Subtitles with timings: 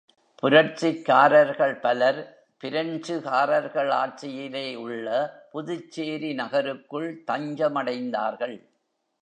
[0.43, 2.21] புரட்சிக்காரர்கள் பலர்
[2.61, 5.07] பிரெஞ்சுகாரர்கள் ஆட்சியிலே உள்ள
[5.51, 8.57] புதுச்சேரி நகருக்குள் தஞ்சமடைந்தார்கள்.